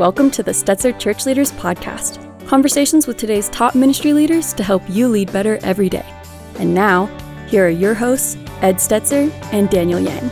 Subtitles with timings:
[0.00, 4.82] Welcome to the Stetzer Church Leaders Podcast conversations with today's top ministry leaders to help
[4.88, 6.06] you lead better every day.
[6.54, 7.04] And now,
[7.48, 10.30] here are your hosts, Ed Stetzer and Daniel Yang.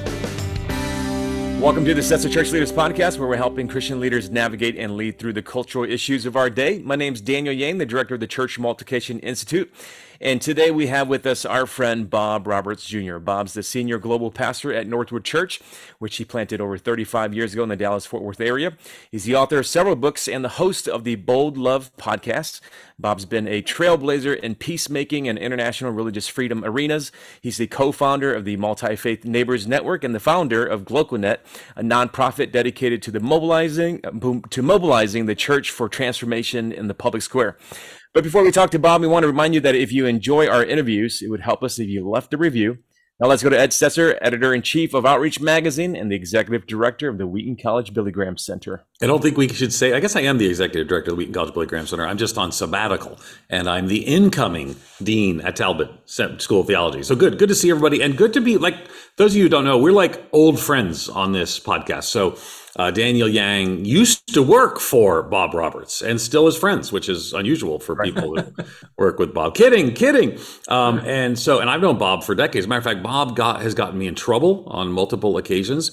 [1.61, 5.19] Welcome to the Stetzer Church Leaders Podcast, where we're helping Christian leaders navigate and lead
[5.19, 6.78] through the cultural issues of our day.
[6.78, 9.71] My name is Daniel Yang, the director of the Church Multiplication Institute.
[10.21, 13.18] And today we have with us our friend Bob Roberts Jr.
[13.18, 15.60] Bob's the senior global pastor at Northwood Church,
[16.00, 18.77] which he planted over 35 years ago in the Dallas Fort Worth area.
[19.12, 22.60] He's the author of several books and the host of the Bold Love podcast.
[22.98, 27.12] Bob's been a trailblazer in peacemaking and international religious freedom arenas.
[27.40, 31.38] He's the co founder of the Multi Faith Neighbors Network and the founder of GlocalNet,
[31.76, 34.00] a nonprofit dedicated to the mobilizing
[34.50, 37.56] to mobilizing the church for transformation in the public square.
[38.18, 40.48] But before we talk to Bob, we want to remind you that if you enjoy
[40.48, 42.78] our interviews, it would help us if you left a review.
[43.20, 46.66] Now let's go to Ed Stetzer, editor in chief of Outreach Magazine and the executive
[46.66, 48.84] director of the Wheaton College Billy Graham Center.
[49.00, 51.16] I don't think we should say, I guess I am the executive director of the
[51.16, 52.04] Wheaton College Billy Graham Center.
[52.04, 53.20] I'm just on sabbatical
[53.51, 57.04] and I'm the incoming dean at Talbot School of Theology.
[57.04, 59.48] So good, good to see everybody and good to be like those of you who
[59.48, 62.04] don't know, we're like old friends on this podcast.
[62.04, 62.37] So
[62.79, 67.33] uh, Daniel Yang used to work for Bob Roberts and still is friends, which is
[67.33, 68.53] unusual for people who
[68.97, 69.55] work with Bob.
[69.55, 70.39] Kidding, kidding.
[70.69, 72.62] Um, and so, and I've known Bob for decades.
[72.62, 75.91] As a matter of fact, Bob got has gotten me in trouble on multiple occasions.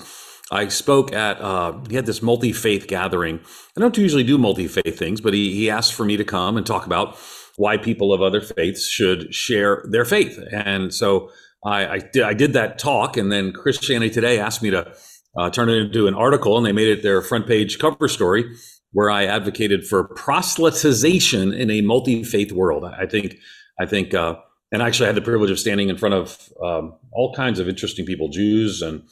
[0.51, 3.39] I spoke at uh, he had this multi faith gathering.
[3.75, 6.55] I don't usually do multi faith things, but he he asked for me to come
[6.55, 7.17] and talk about
[7.57, 10.37] why people of other faiths should share their faith.
[10.51, 11.31] And so
[11.65, 14.93] I, I did I did that talk, and then Christianity Today asked me to
[15.37, 18.45] uh, turned it into an article, and they made it their front page cover story
[18.91, 22.85] where I advocated for proselytization in a multi faith world.
[22.85, 23.37] I think,
[23.79, 24.35] I think, uh,
[24.71, 27.67] and actually I had the privilege of standing in front of um, all kinds of
[27.67, 29.03] interesting people, Jews and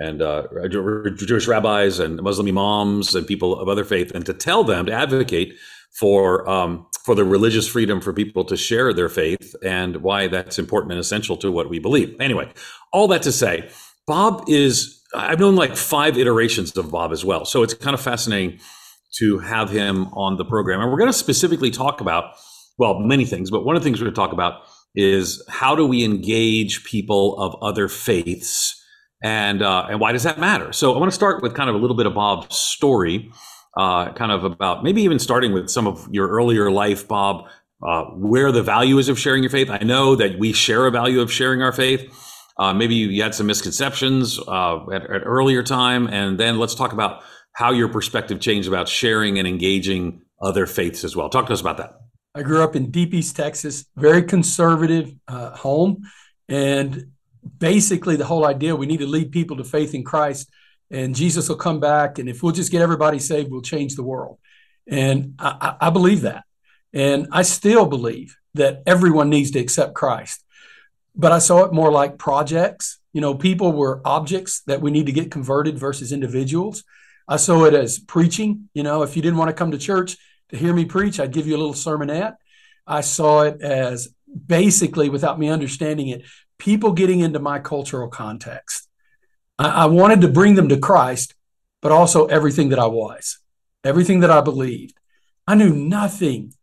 [0.00, 4.62] and uh, Jewish rabbis and Muslim imams and people of other faith, and to tell
[4.64, 5.54] them to advocate
[5.98, 10.58] for um, for the religious freedom for people to share their faith and why that's
[10.58, 12.14] important and essential to what we believe.
[12.20, 12.52] Anyway,
[12.92, 13.68] all that to say,
[14.06, 17.44] Bob is I've known like five iterations of Bob as well.
[17.44, 18.60] So it's kind of fascinating
[19.18, 20.80] to have him on the program.
[20.80, 22.34] And we're going to specifically talk about,
[22.78, 24.62] well, many things, but one of the things we're going to talk about
[24.94, 28.74] is how do we engage people of other faiths
[29.22, 30.72] and uh, and why does that matter?
[30.72, 33.30] So I want to start with kind of a little bit of Bob's story,
[33.76, 37.46] uh, kind of about maybe even starting with some of your earlier life, Bob,
[37.86, 39.70] uh, where the value is of sharing your faith.
[39.70, 42.12] I know that we share a value of sharing our faith.
[42.58, 46.92] Uh, maybe you had some misconceptions uh, at, at earlier time, and then let's talk
[46.92, 51.28] about how your perspective changed about sharing and engaging other faiths as well.
[51.28, 52.00] Talk to us about that.
[52.34, 56.02] I grew up in Deep East Texas, very conservative uh, home,
[56.48, 57.12] and
[57.58, 60.50] basically the whole idea we need to lead people to faith in Christ,
[60.90, 64.02] and Jesus will come back, and if we'll just get everybody saved, we'll change the
[64.02, 64.38] world.
[64.88, 66.44] And I, I believe that,
[66.92, 70.44] and I still believe that everyone needs to accept Christ
[71.14, 72.98] but I saw it more like projects.
[73.12, 76.84] You know, people were objects that we need to get converted versus individuals.
[77.26, 78.68] I saw it as preaching.
[78.74, 80.16] You know, if you didn't want to come to church
[80.50, 82.36] to hear me preach, I'd give you a little sermonette.
[82.86, 84.08] I saw it as
[84.46, 86.22] basically, without me understanding it,
[86.58, 88.88] people getting into my cultural context.
[89.58, 91.34] I, I wanted to bring them to Christ,
[91.82, 93.38] but also everything that I was,
[93.84, 94.94] everything that I believed.
[95.46, 96.54] I knew nothing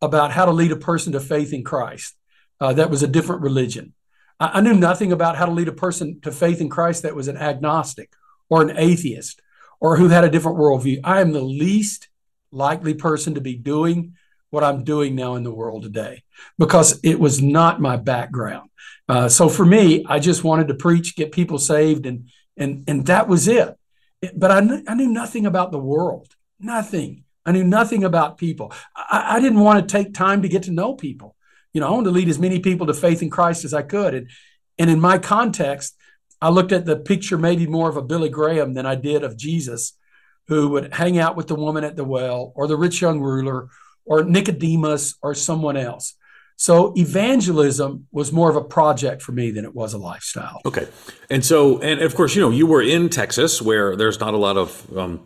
[0.00, 2.14] about how to lead a person to faith in Christ.
[2.60, 3.94] Uh, that was a different religion.
[4.40, 7.14] I, I knew nothing about how to lead a person to faith in Christ that
[7.14, 8.12] was an agnostic
[8.48, 9.40] or an atheist
[9.80, 11.00] or who had a different worldview.
[11.04, 12.08] I am the least
[12.50, 14.14] likely person to be doing
[14.50, 16.22] what I'm doing now in the world today
[16.58, 18.70] because it was not my background.
[19.08, 23.06] Uh, so for me, I just wanted to preach, get people saved, and and and
[23.06, 23.74] that was it.
[24.34, 27.24] But I knew, I knew nothing about the world, nothing.
[27.46, 28.72] I knew nothing about people.
[28.94, 31.36] I, I didn't want to take time to get to know people
[31.72, 33.82] you know, I wanted to lead as many people to faith in Christ as I
[33.82, 34.14] could.
[34.14, 34.30] And,
[34.78, 35.96] and in my context,
[36.40, 39.36] I looked at the picture maybe more of a Billy Graham than I did of
[39.36, 39.94] Jesus,
[40.46, 43.68] who would hang out with the woman at the well or the rich young ruler
[44.04, 46.14] or Nicodemus or someone else.
[46.56, 50.60] So evangelism was more of a project for me than it was a lifestyle.
[50.66, 50.88] Okay.
[51.30, 54.36] And so, and of course, you know, you were in Texas where there's not a
[54.36, 55.24] lot of, um,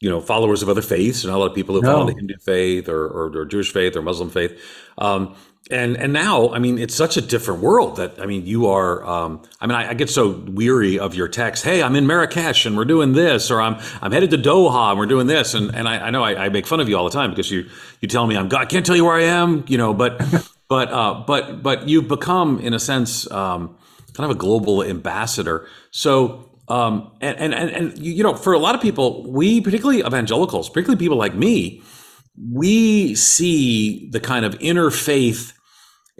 [0.00, 1.92] you know, followers of other faiths, not a lot of people who no.
[1.92, 4.62] follow the Hindu faith or, or, or, Jewish faith or Muslim faith.
[4.96, 5.34] Um,
[5.72, 9.04] and and now, I mean, it's such a different world that I mean, you are.
[9.04, 11.64] Um, I mean, I, I, get so weary of your text.
[11.64, 14.98] Hey, I'm in Marrakesh and we're doing this, or I'm I'm headed to Doha and
[14.98, 17.04] we're doing this, and and I, I know I, I, make fun of you all
[17.04, 17.68] the time because you
[18.00, 20.20] you tell me I'm I can't tell you where I am, you know, but
[20.68, 23.76] but uh, but but you've become in a sense um,
[24.14, 25.66] kind of a global ambassador.
[25.90, 30.06] So Um, and, and, and, and, you know, for a lot of people, we, particularly
[30.06, 31.82] evangelicals, particularly people like me,
[32.38, 35.52] we see the kind of interfaith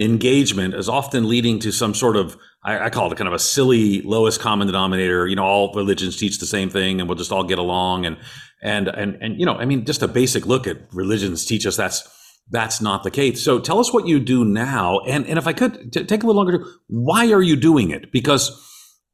[0.01, 3.39] engagement is often leading to some sort of, I, I, call it kind of a
[3.39, 5.27] silly lowest common denominator.
[5.27, 8.07] You know, all religions teach the same thing and we'll just all get along.
[8.07, 8.17] And,
[8.63, 11.77] and, and, and, you know, I mean, just a basic look at religions teach us
[11.77, 12.09] that's,
[12.51, 13.45] that's not the case.
[13.45, 15.01] So tell us what you do now.
[15.01, 17.91] And, and if I could t- take a little longer, to, why are you doing
[17.91, 18.11] it?
[18.11, 18.51] Because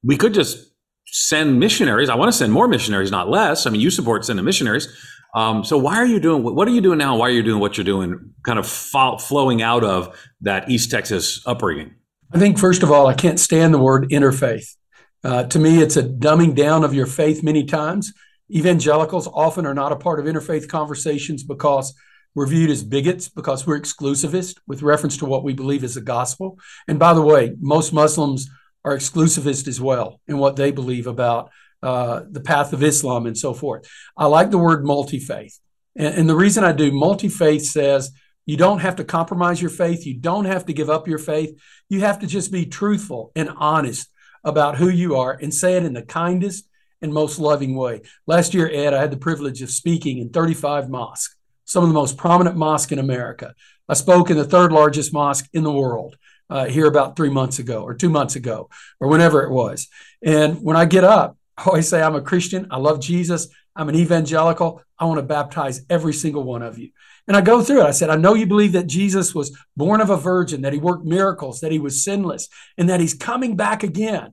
[0.04, 0.56] we could just
[1.06, 2.08] send missionaries.
[2.08, 3.66] I want to send more missionaries, not less.
[3.66, 4.88] I mean, you support sending missionaries.
[5.36, 7.18] Um, so why are you doing what are you doing now?
[7.18, 8.32] Why are you doing what you're doing?
[8.42, 11.94] Kind of fo- flowing out of that East Texas upbringing.
[12.32, 14.74] I think first of all, I can't stand the word interfaith.
[15.22, 18.14] Uh, to me, it's a dumbing down of your faith many times.
[18.50, 21.94] Evangelicals often are not a part of interfaith conversations because
[22.34, 26.00] we're viewed as bigots because we're exclusivist with reference to what we believe is the
[26.00, 26.58] gospel.
[26.88, 28.48] And by the way, most Muslims
[28.86, 31.50] are exclusivist as well in what they believe about
[31.82, 33.88] uh, the path of Islam and so forth.
[34.16, 35.58] I like the word multi faith.
[35.94, 38.12] And, and the reason I do, multi faith says
[38.44, 41.60] you don't have to compromise your faith, you don't have to give up your faith.
[41.88, 44.08] You have to just be truthful and honest
[44.44, 46.68] about who you are and say it in the kindest
[47.02, 48.02] and most loving way.
[48.26, 51.94] Last year, Ed, I had the privilege of speaking in 35 mosques, some of the
[51.94, 53.54] most prominent mosques in America.
[53.88, 56.16] I spoke in the third largest mosque in the world
[56.48, 58.68] uh, here about three months ago or two months ago
[59.00, 59.88] or whenever it was.
[60.22, 62.66] And when I get up, I always say, I'm a Christian.
[62.70, 63.48] I love Jesus.
[63.74, 64.82] I'm an evangelical.
[64.98, 66.90] I want to baptize every single one of you.
[67.28, 67.86] And I go through it.
[67.86, 70.78] I said, I know you believe that Jesus was born of a virgin, that he
[70.78, 72.48] worked miracles, that he was sinless,
[72.78, 74.32] and that he's coming back again.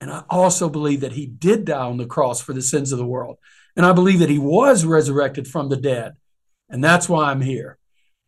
[0.00, 2.98] And I also believe that he did die on the cross for the sins of
[2.98, 3.38] the world.
[3.76, 6.14] And I believe that he was resurrected from the dead.
[6.68, 7.78] And that's why I'm here,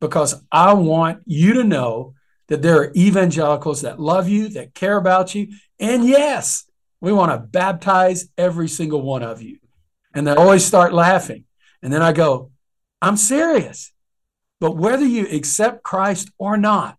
[0.01, 2.15] because I want you to know
[2.49, 5.49] that there are evangelicals that love you, that care about you.
[5.79, 6.68] And yes,
[7.00, 9.59] we want to baptize every single one of you.
[10.15, 11.45] And they always start laughing.
[11.83, 12.50] And then I go,
[13.00, 13.93] I'm serious.
[14.61, 16.99] But whether you accept Christ or not,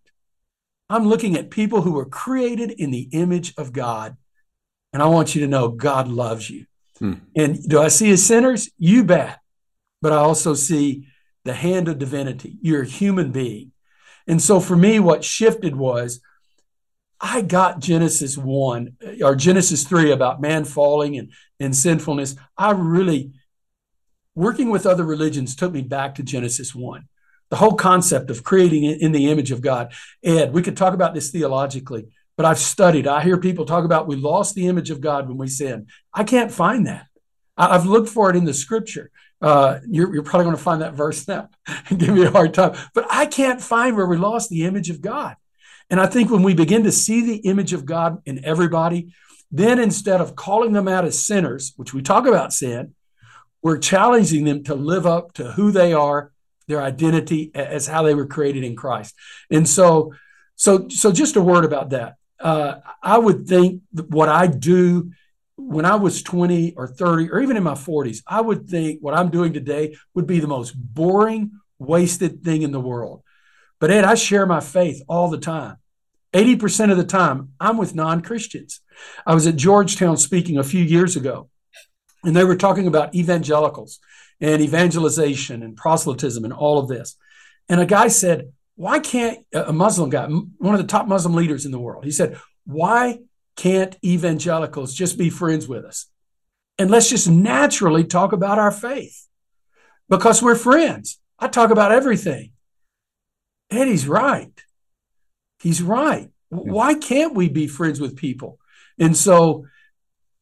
[0.88, 4.16] I'm looking at people who were created in the image of God.
[4.92, 6.66] And I want you to know God loves you.
[6.98, 7.14] Hmm.
[7.36, 8.70] And do I see as sinners?
[8.78, 9.38] You bet.
[10.02, 11.06] But I also see
[11.44, 12.58] the hand of divinity.
[12.62, 13.72] You're a human being.
[14.26, 16.20] And so for me, what shifted was
[17.20, 22.34] I got Genesis 1 or Genesis 3 about man falling and, and sinfulness.
[22.56, 23.32] I really,
[24.34, 27.06] working with other religions took me back to Genesis 1.
[27.50, 29.92] The whole concept of creating in the image of God.
[30.22, 32.06] Ed, we could talk about this theologically,
[32.36, 33.06] but I've studied.
[33.06, 35.88] I hear people talk about we lost the image of God when we sin.
[36.14, 37.06] I can't find that.
[37.56, 39.10] I've looked for it in the scripture.
[39.42, 41.48] Uh, you're, you're probably going to find that verse now
[41.88, 42.76] and give me a hard time.
[42.94, 45.36] But I can't find where we lost the image of God.
[45.90, 49.12] And I think when we begin to see the image of God in everybody,
[49.50, 52.94] then instead of calling them out as sinners, which we talk about sin,
[53.62, 56.32] we're challenging them to live up to who they are,
[56.68, 59.14] their identity as how they were created in Christ.
[59.50, 60.14] And so,
[60.54, 62.14] so, so just a word about that.
[62.38, 65.10] Uh, I would think what I do
[65.56, 69.14] when I was 20 or 30 or even in my 40s, I would think what
[69.14, 73.22] I'm doing today would be the most boring, wasted thing in the world.
[73.78, 75.76] But Ed, I share my faith all the time.
[76.32, 78.80] 80% of the time, I'm with non Christians.
[79.26, 81.48] I was at Georgetown speaking a few years ago,
[82.24, 83.98] and they were talking about evangelicals
[84.40, 87.16] and evangelization and proselytism and all of this.
[87.68, 91.66] And a guy said, Why can't a Muslim guy, one of the top Muslim leaders
[91.66, 93.20] in the world, he said, Why
[93.56, 96.06] can't evangelicals just be friends with us?
[96.78, 99.26] And let's just naturally talk about our faith
[100.08, 101.18] because we're friends.
[101.38, 102.52] I talk about everything.
[103.70, 104.52] Eddie's right.
[105.60, 106.30] He's right.
[106.48, 108.58] Why can't we be friends with people?
[108.98, 109.66] And so,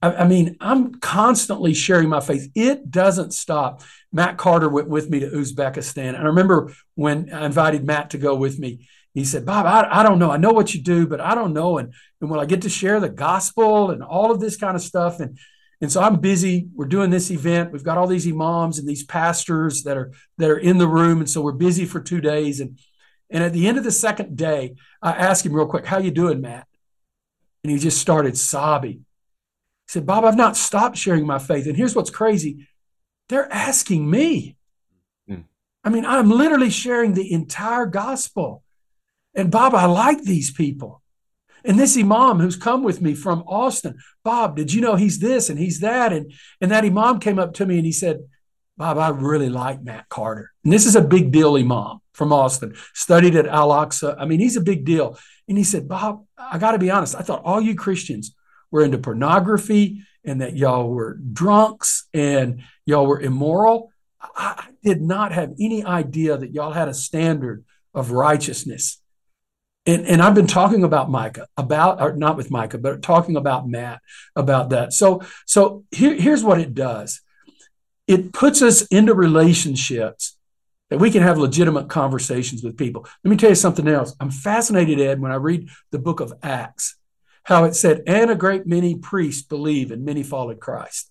[0.01, 2.51] I, I, mean, I'm constantly sharing my faith.
[2.55, 3.83] It doesn't stop.
[4.13, 6.09] Matt Carter went with me to Uzbekistan.
[6.09, 10.01] And I remember when I invited Matt to go with me, he said, Bob, I,
[10.01, 10.31] I don't know.
[10.31, 11.79] I know what you do, but I don't know.
[11.79, 14.83] And, and when I get to share the gospel and all of this kind of
[14.83, 15.39] stuff, and
[15.81, 16.69] and so I'm busy.
[16.75, 17.73] We're doing this event.
[17.73, 21.19] We've got all these imams and these pastors that are that are in the room,
[21.19, 22.61] and so we're busy for two days.
[22.61, 22.79] And
[23.31, 26.11] and at the end of the second day, I asked him real quick, "How you
[26.11, 26.67] doing, Matt?"
[27.63, 29.05] And he just started sobbing.
[29.87, 32.69] He said, "Bob, I've not stopped sharing my faith, and here's what's crazy:
[33.29, 34.57] they're asking me.
[35.29, 35.45] Mm.
[35.85, 38.63] I mean, I'm literally sharing the entire gospel."
[39.35, 41.03] And Bob, I like these people.
[41.65, 45.51] And this imam who's come with me from Austin, Bob, did you know he's this
[45.51, 46.13] and he's that?
[46.13, 48.21] And, and that imam came up to me and he said,
[48.77, 50.53] Bob, I really like Matt Carter.
[50.65, 54.17] And this is a big deal imam from Austin, studied at Al Aqsa.
[54.19, 55.17] I mean, he's a big deal.
[55.49, 58.35] And he said, Bob, I got to be honest, I thought all you Christians
[58.73, 63.93] were into pornography and that y'all were drunks and y'all were immoral.
[64.21, 69.01] I did not have any idea that y'all had a standard of righteousness.
[69.87, 73.69] And, and I've been talking about Micah, about or not with Micah, but talking about
[73.69, 74.01] Matt
[74.35, 74.93] about that.
[74.93, 77.23] So so here, here's what it does.
[78.09, 80.37] It puts us into relationships
[80.91, 83.07] that we can have legitimate conversations with people.
[83.25, 84.15] Let me tell you something else.
[84.21, 86.97] I'm fascinated, Ed, when I read the book of Acts,
[87.45, 91.11] how it said, and a great many priests believe and many followed Christ.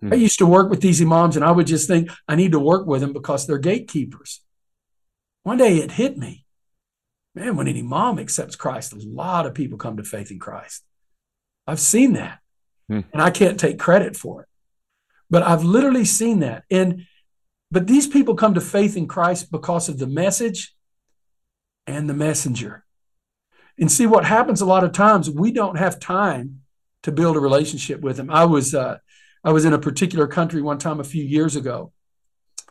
[0.00, 0.12] Hmm.
[0.12, 2.60] I used to work with these imams and I would just think, I need to
[2.60, 4.42] work with them because they're gatekeepers.
[5.42, 6.44] One day it hit me.
[7.34, 10.84] Man, when an imam accepts Christ, a lot of people come to faith in Christ.
[11.66, 12.40] I've seen that.
[12.88, 13.00] Hmm.
[13.12, 14.48] And I can't take credit for it.
[15.30, 16.64] But I've literally seen that.
[16.70, 17.06] And
[17.70, 20.74] but these people come to faith in Christ because of the message
[21.86, 22.84] and the messenger.
[23.78, 26.62] And see what happens a lot of times, we don't have time
[27.02, 28.30] to build a relationship with them.
[28.30, 28.98] I was uh,
[29.44, 31.92] I was in a particular country one time a few years ago,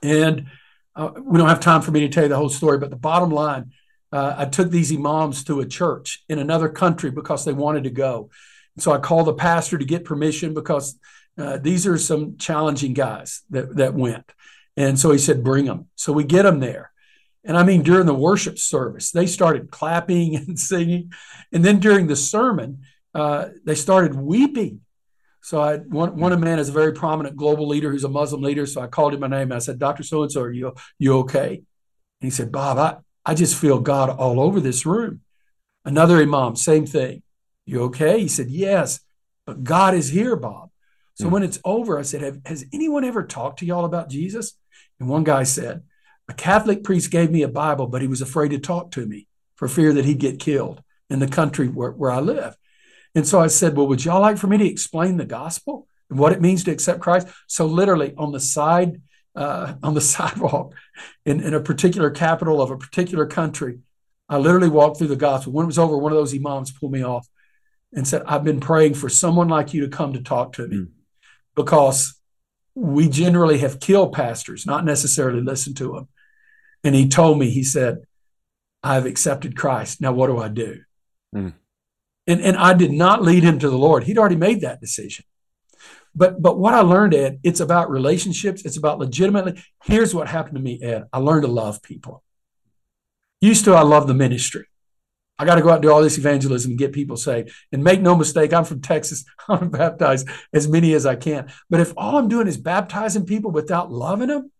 [0.03, 0.47] and
[0.95, 2.77] uh, we don't have time for me to tell you the whole story.
[2.77, 3.71] But the bottom line,
[4.11, 7.89] uh, I took these imams to a church in another country because they wanted to
[7.89, 8.29] go.
[8.77, 10.99] So I called the pastor to get permission because
[11.37, 14.33] uh, these are some challenging guys that that went.
[14.77, 15.87] And so he said, bring them.
[15.95, 16.91] So we get them there.
[17.43, 21.11] And I mean, during the worship service, they started clapping and singing.
[21.51, 24.81] And then during the sermon, uh, they started weeping.
[25.41, 28.41] So I one one of man is a very prominent global leader who's a Muslim
[28.41, 28.65] leader.
[28.65, 29.43] So I called him by name.
[29.43, 30.03] and I said, Dr.
[30.03, 31.55] So and so, are you you okay?
[31.55, 31.63] And
[32.19, 35.21] he said, Bob, I, I just feel God all over this room.
[35.85, 37.23] Another imam, same thing.
[37.65, 38.19] You okay?
[38.19, 38.99] He said, Yes,
[39.45, 40.69] but God is here, Bob.
[41.13, 41.31] So mm.
[41.31, 44.53] when it's over, I said, Has anyone ever talked to y'all about Jesus?
[44.99, 45.83] And one guy said,
[46.27, 49.27] A Catholic priest gave me a Bible, but he was afraid to talk to me
[49.55, 52.55] for fear that he'd get killed in the country where, where I live.
[53.15, 56.19] And so I said, Well, would y'all like for me to explain the gospel and
[56.19, 57.27] what it means to accept Christ?
[57.47, 59.01] So literally on the side,
[59.35, 60.73] uh, on the sidewalk
[61.25, 63.79] in, in a particular capital of a particular country,
[64.29, 65.53] I literally walked through the gospel.
[65.53, 67.27] When it was over, one of those imams pulled me off
[67.93, 70.77] and said, I've been praying for someone like you to come to talk to me
[70.77, 70.89] mm.
[71.55, 72.16] because
[72.79, 76.07] we generally have killed pastors, not necessarily listened to them.
[76.83, 78.03] And he told me, he said,
[78.83, 79.99] I've accepted Christ.
[79.99, 80.81] Now, what do I do?
[81.35, 81.53] Mm.
[82.27, 84.03] And, and I did not lead him to the Lord.
[84.03, 85.25] He'd already made that decision.
[86.13, 88.63] But, but what I learned, Ed, it's about relationships.
[88.63, 89.59] It's about legitimately.
[89.83, 91.05] Here's what happened to me, Ed.
[91.11, 92.23] I learned to love people.
[93.41, 94.67] Used to, I love the ministry.
[95.39, 97.51] I got to go out and do all this evangelism and get people saved.
[97.71, 99.23] And make no mistake, I'm from Texas.
[99.47, 101.51] I'm baptized as many as I can.
[101.69, 104.51] But if all I'm doing is baptizing people without loving them,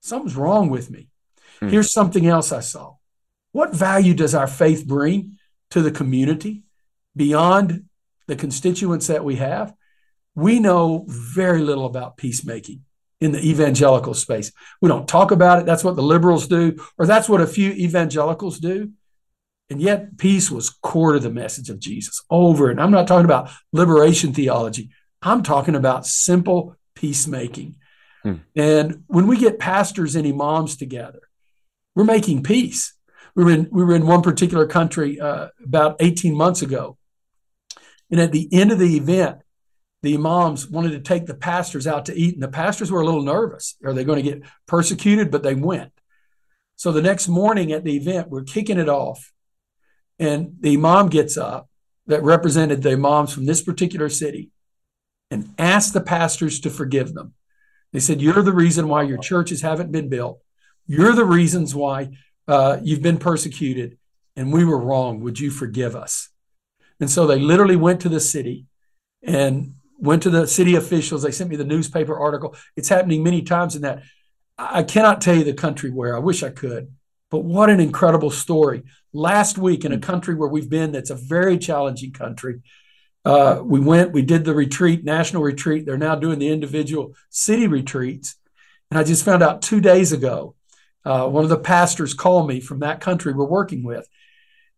[0.00, 1.08] something's wrong with me.
[1.60, 1.68] Hmm.
[1.68, 2.94] Here's something else I saw.
[3.52, 5.38] What value does our faith bring
[5.70, 6.62] to the community
[7.16, 7.84] beyond
[8.26, 9.74] the constituents that we have?
[10.34, 12.84] We know very little about peacemaking
[13.20, 14.52] in the evangelical space.
[14.82, 15.66] We don't talk about it.
[15.66, 18.92] That's what the liberals do, or that's what a few evangelicals do.
[19.68, 22.70] And yet, peace was core to the message of Jesus over.
[22.70, 24.90] And I'm not talking about liberation theology,
[25.22, 27.76] I'm talking about simple peacemaking.
[28.22, 28.34] Hmm.
[28.54, 31.20] And when we get pastors and imams together,
[31.94, 32.94] we're making peace.
[33.34, 36.96] We were in, we were in one particular country uh, about 18 months ago.
[38.10, 39.40] And at the end of the event,
[40.02, 43.04] the imams wanted to take the pastors out to eat, and the pastors were a
[43.04, 43.76] little nervous.
[43.84, 45.30] Are they going to get persecuted?
[45.30, 45.92] But they went.
[46.76, 49.32] So the next morning at the event, we're kicking it off.
[50.18, 51.68] And the imam gets up
[52.06, 54.50] that represented the imams from this particular city
[55.30, 57.34] and asked the pastors to forgive them.
[57.92, 60.40] They said, You're the reason why your churches haven't been built.
[60.86, 62.10] You're the reasons why
[62.46, 63.98] uh, you've been persecuted,
[64.36, 65.20] and we were wrong.
[65.20, 66.28] Would you forgive us?
[67.00, 68.66] And so they literally went to the city
[69.22, 71.22] and went to the city officials.
[71.22, 72.54] They sent me the newspaper article.
[72.76, 74.02] It's happening many times in that.
[74.58, 76.16] I cannot tell you the country where.
[76.16, 76.92] I wish I could.
[77.30, 78.84] But what an incredible story.
[79.16, 82.60] Last week, in a country where we've been that's a very challenging country,
[83.24, 85.86] uh, we went, we did the retreat, national retreat.
[85.86, 88.36] They're now doing the individual city retreats.
[88.90, 90.54] And I just found out two days ago,
[91.06, 94.06] uh, one of the pastors called me from that country we're working with.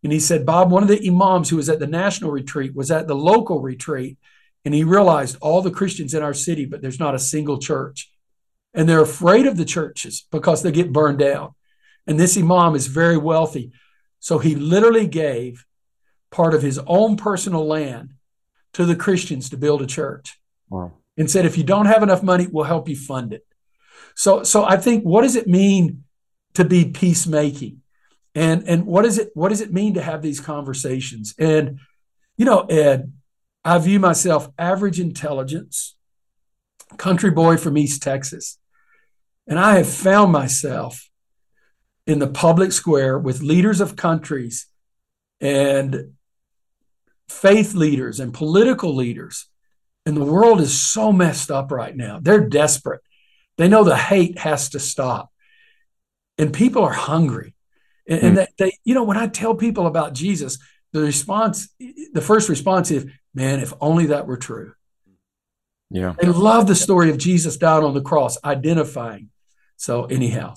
[0.03, 2.91] And he said, Bob, one of the imams who was at the national retreat was
[2.91, 4.17] at the local retreat.
[4.63, 8.09] And he realized all the Christians in our city, but there's not a single church.
[8.73, 11.55] And they're afraid of the churches because they get burned down.
[12.07, 13.73] And this imam is very wealthy.
[14.19, 15.65] So he literally gave
[16.31, 18.13] part of his own personal land
[18.73, 20.39] to the Christians to build a church.
[20.69, 20.93] Wow.
[21.17, 23.45] And said, if you don't have enough money, we'll help you fund it.
[24.15, 26.03] So, so I think what does it mean
[26.53, 27.81] to be peacemaking?
[28.35, 31.33] And and what is it what does it mean to have these conversations?
[31.37, 31.79] And
[32.37, 33.11] you know, Ed,
[33.65, 35.95] I view myself average intelligence,
[36.97, 38.57] country boy from East Texas.
[39.47, 41.08] And I have found myself
[42.09, 44.65] in the public square with leaders of countries
[45.39, 46.13] and
[47.29, 49.45] faith leaders and political leaders.
[50.07, 52.19] And the world is so messed up right now.
[52.19, 53.01] They're desperate.
[53.59, 55.31] They know the hate has to stop.
[56.39, 57.53] And people are hungry.
[58.07, 58.27] And, mm.
[58.27, 60.57] and they, they, you know, when I tell people about Jesus,
[60.93, 61.69] the response,
[62.13, 64.73] the first response is, man, if only that were true.
[65.91, 66.15] Yeah.
[66.19, 69.29] They love the story of Jesus down on the cross, identifying.
[69.77, 70.55] So anyhow.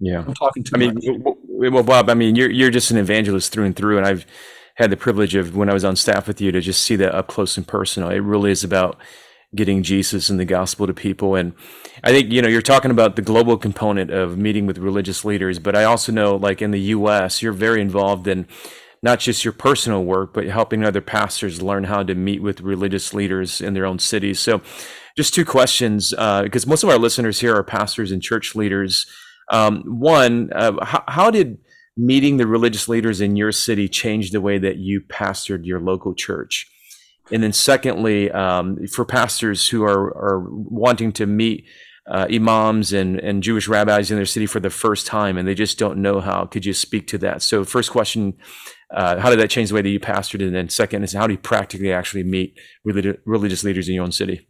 [0.00, 0.24] Yeah.
[0.26, 0.98] I'm talking too I mean,
[1.72, 3.98] well, Bob, I mean, you're, you're just an evangelist through and through.
[3.98, 4.26] And I've
[4.76, 7.14] had the privilege of when I was on staff with you to just see that
[7.14, 8.10] up close and personal.
[8.10, 8.98] It really is about
[9.54, 11.34] getting Jesus and the gospel to people.
[11.34, 11.54] And
[12.04, 15.58] I think, you know, you're talking about the global component of meeting with religious leaders,
[15.58, 18.46] but I also know like in the US, you're very involved in
[19.02, 23.14] not just your personal work, but helping other pastors learn how to meet with religious
[23.14, 24.40] leaders in their own cities.
[24.40, 24.60] So,
[25.16, 29.06] just two questions, uh, because most of our listeners here are pastors and church leaders.
[29.50, 31.58] Um, one, uh, how, how, did
[31.96, 36.14] meeting the religious leaders in your city change the way that you pastored your local
[36.14, 36.70] church?
[37.32, 41.66] And then, secondly, um, for pastors who are, are wanting to meet
[42.06, 45.54] uh, imams and, and Jewish rabbis in their city for the first time and they
[45.54, 47.42] just don't know how, could you speak to that?
[47.42, 48.34] So, first question
[48.90, 50.42] uh, how did that change the way that you pastored?
[50.42, 54.12] And then second is how do you practically actually meet religious leaders in your own
[54.12, 54.47] city?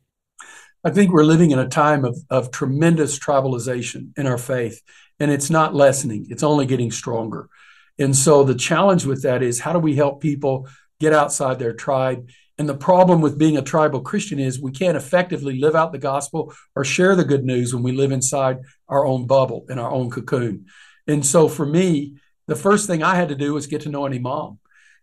[0.88, 4.80] I think we're living in a time of, of tremendous tribalization in our faith,
[5.20, 7.50] and it's not lessening, it's only getting stronger.
[7.98, 10.66] And so the challenge with that is how do we help people
[10.98, 12.30] get outside their tribe?
[12.56, 15.98] And the problem with being a tribal Christian is we can't effectively live out the
[15.98, 18.56] gospel or share the good news when we live inside
[18.88, 20.68] our own bubble, and our own cocoon.
[21.06, 22.14] And so for me,
[22.46, 24.58] the first thing I had to do was get to know an imam.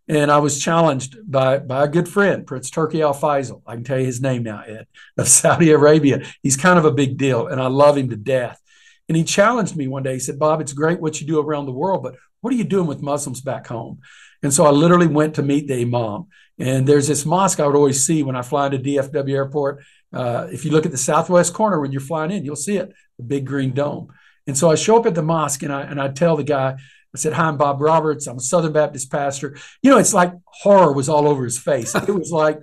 [0.08, 3.64] And I was challenged by, by a good friend, Prince Turki Al Faisal.
[3.66, 4.86] I can tell you his name now, Ed,
[5.18, 6.24] of Saudi Arabia.
[6.44, 8.62] He's kind of a big deal, and I love him to death.
[9.08, 10.14] And he challenged me one day.
[10.14, 12.64] He said, Bob, it's great what you do around the world, but what are you
[12.64, 14.00] doing with Muslims back home?
[14.44, 16.28] And so I literally went to meet the imam.
[16.60, 19.84] And there's this mosque I would always see when I fly into DFW airport.
[20.14, 22.94] Uh, if you look at the southwest corner when you're flying in, you'll see it,
[23.18, 24.14] the big green dome.
[24.48, 26.76] And so I show up at the mosque and I and I tell the guy,
[27.16, 28.28] I said, Hi, I'm Bob Roberts.
[28.28, 29.58] I'm a Southern Baptist pastor.
[29.82, 31.96] You know, it's like horror was all over his face.
[31.96, 32.62] it was like,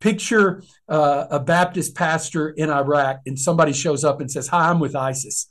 [0.00, 4.80] picture uh, a Baptist pastor in Iraq and somebody shows up and says, Hi, I'm
[4.80, 5.46] with ISIS.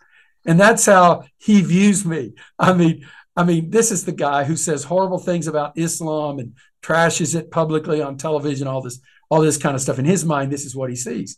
[0.46, 2.34] And that's how he views me.
[2.58, 6.56] I mean, I mean, this is the guy who says horrible things about Islam and
[6.82, 10.00] trashes it publicly on television, all this, all this kind of stuff.
[10.00, 11.38] In his mind, this is what he sees.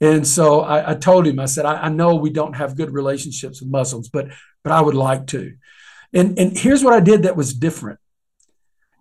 [0.00, 2.92] And so I, I told him, I said, I, I know we don't have good
[2.92, 4.28] relationships with Muslims, but
[4.62, 5.54] but I would like to.
[6.12, 7.98] And, and here's what I did that was different.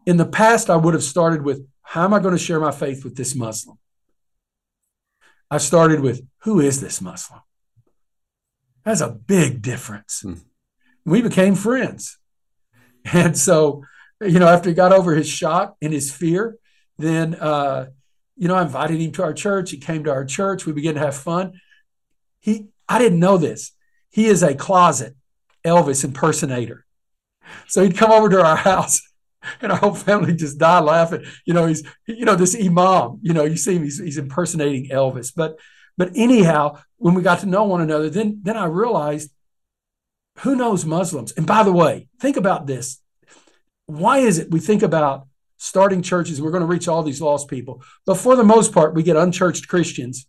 [0.05, 2.71] In the past, I would have started with, How am I going to share my
[2.71, 3.77] faith with this Muslim?
[5.49, 7.41] I started with, Who is this Muslim?
[8.83, 10.21] That's a big difference.
[10.21, 10.35] Hmm.
[11.05, 12.17] We became friends.
[13.13, 13.83] And so,
[14.19, 16.57] you know, after he got over his shock and his fear,
[16.97, 17.85] then, uh,
[18.35, 19.69] you know, I invited him to our church.
[19.69, 20.65] He came to our church.
[20.65, 21.61] We began to have fun.
[22.39, 23.73] He, I didn't know this.
[24.09, 25.15] He is a closet
[25.65, 26.84] Elvis impersonator.
[27.67, 29.01] So he'd come over to our house
[29.61, 31.23] and our whole family just died laughing.
[31.45, 34.89] You know, he's, you know, this imam, you know, you see him, he's, he's impersonating
[34.89, 35.31] Elvis.
[35.35, 35.59] But,
[35.97, 39.31] but anyhow, when we got to know one another, then, then I realized
[40.39, 41.31] who knows Muslims?
[41.33, 43.01] And by the way, think about this.
[43.85, 45.27] Why is it we think about
[45.57, 46.41] starting churches?
[46.41, 47.83] We're going to reach all these lost people.
[48.05, 50.27] But for the most part, we get unchurched Christians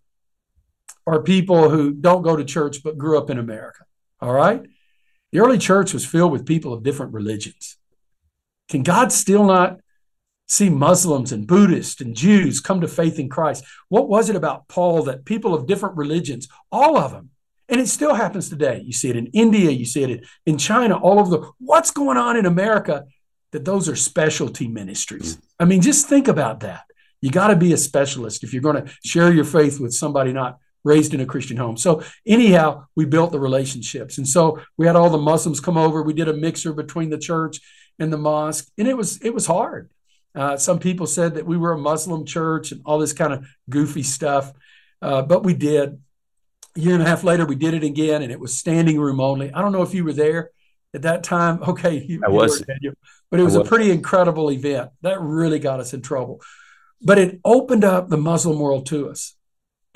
[1.05, 3.85] or people who don't go to church but grew up in America.
[4.21, 4.63] All right.
[5.33, 7.77] The early church was filled with people of different religions.
[8.69, 9.81] Can God still not
[10.49, 13.65] see Muslims and Buddhists and Jews come to faith in Christ?
[13.89, 17.31] What was it about Paul that people of different religions, all of them,
[17.69, 18.83] and it still happens today.
[18.85, 22.17] You see it in India, you see it in China, all over the what's going
[22.17, 23.07] on in America
[23.53, 25.39] that those are specialty ministries.
[25.59, 26.85] I mean, just think about that.
[27.21, 30.33] You got to be a specialist if you're going to share your faith with somebody
[30.33, 31.77] not raised in a Christian home.
[31.77, 34.19] So anyhow, we built the relationships.
[34.19, 36.03] And so we had all the Muslims come over.
[36.03, 37.59] We did a mixer between the church
[37.99, 38.69] and the mosque.
[38.79, 39.91] And it was it was hard.
[40.35, 43.47] Uh, some people said that we were a Muslim church and all this kind of
[43.69, 44.53] goofy stuff.
[45.03, 46.01] Uh, but we did.
[46.77, 49.19] A year and a half later, we did it again, and it was standing room
[49.19, 49.51] only.
[49.51, 50.51] I don't know if you were there
[50.95, 51.63] at that time.
[51.69, 52.95] Okay, you, I was, were,
[53.31, 54.91] but it was, was a pretty incredible event.
[55.01, 56.43] That really got us in trouble.
[57.01, 59.36] But it opened up the Muslim world to us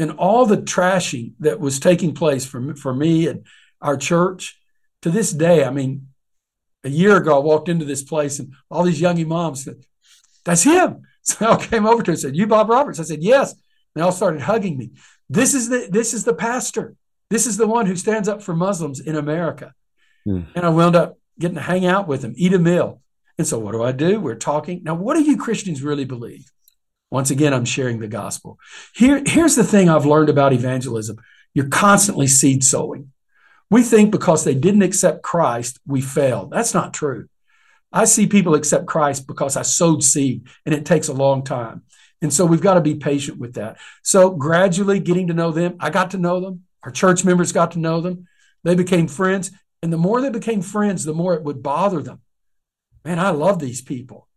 [0.01, 3.47] and all the trashing that was taking place for, for me and
[3.81, 4.59] our church
[5.03, 6.09] to this day, I mean,
[6.85, 9.85] a year ago, I walked into this place and all these young imams said,
[10.45, 11.03] That's him.
[11.23, 12.99] So they all came over to him and said, You Bob Roberts?
[12.99, 13.55] I said, Yes.
[13.95, 14.93] They all started hugging me.
[15.29, 16.97] This is the this is the pastor.
[17.29, 19.75] This is the one who stands up for Muslims in America.
[20.25, 20.43] Hmm.
[20.55, 23.03] And I wound up getting to hang out with him, eat a meal.
[23.37, 24.19] And so what do I do?
[24.19, 24.83] We're talking.
[24.83, 26.51] Now, what do you Christians really believe?
[27.11, 28.59] Once again, I'm sharing the gospel.
[28.95, 31.21] Here, here's the thing I've learned about evangelism.
[31.55, 33.13] You're constantly seed sowing.
[33.71, 36.51] We think because they didn't accept Christ, we failed.
[36.51, 37.29] That's not true.
[37.93, 41.83] I see people accept Christ because I sowed seed and it takes a long time.
[42.23, 43.79] And so we've got to be patient with that.
[44.03, 46.65] So gradually getting to know them, I got to know them.
[46.83, 48.29] Our church members got to know them.
[48.63, 49.51] They became friends.
[49.83, 52.21] And the more they became friends, the more it would bother them.
[53.05, 54.29] Man, I love these people.